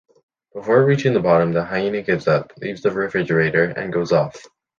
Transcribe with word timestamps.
Before 0.55 0.83
reaching 0.83 1.13
the 1.13 1.19
bottom, 1.19 1.51
the 1.53 1.63
hyena 1.63 2.01
gives 2.01 2.27
up, 2.27 2.53
leaves 2.57 2.81
the 2.81 2.89
refrigerator, 2.89 3.65
and 3.65 3.93
goes 3.93 4.11
off. 4.11 4.43